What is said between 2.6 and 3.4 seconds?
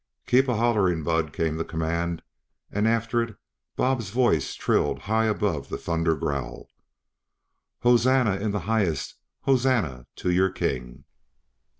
and after it